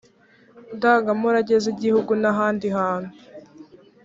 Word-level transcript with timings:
ndangamurage 0.75 1.55
z 1.63 1.65
igihugu 1.73 2.11
n 2.21 2.23
ahandi 2.31 2.67
hantu 2.77 3.11